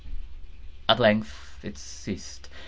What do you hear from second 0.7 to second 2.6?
At length it ceased.